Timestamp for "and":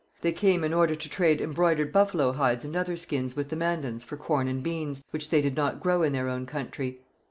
2.65-2.75, 4.47-4.63